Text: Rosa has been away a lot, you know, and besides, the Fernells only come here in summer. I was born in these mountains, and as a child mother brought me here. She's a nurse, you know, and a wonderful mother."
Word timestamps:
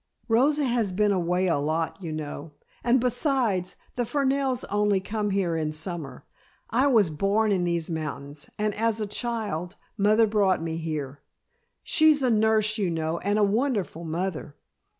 Rosa 0.27 0.63
has 0.63 0.91
been 0.91 1.11
away 1.11 1.45
a 1.45 1.59
lot, 1.59 2.01
you 2.01 2.11
know, 2.11 2.53
and 2.83 2.99
besides, 2.99 3.75
the 3.95 4.03
Fernells 4.03 4.65
only 4.71 4.99
come 4.99 5.29
here 5.29 5.55
in 5.55 5.71
summer. 5.71 6.25
I 6.71 6.87
was 6.87 7.11
born 7.11 7.51
in 7.51 7.65
these 7.65 7.87
mountains, 7.87 8.49
and 8.57 8.73
as 8.73 8.99
a 8.99 9.05
child 9.05 9.75
mother 9.99 10.25
brought 10.25 10.59
me 10.59 10.77
here. 10.77 11.21
She's 11.83 12.23
a 12.23 12.31
nurse, 12.31 12.79
you 12.79 12.89
know, 12.89 13.19
and 13.19 13.37
a 13.37 13.43
wonderful 13.43 14.03
mother." 14.03 14.55